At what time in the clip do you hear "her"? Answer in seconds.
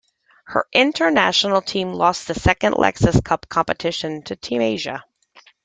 0.45-0.65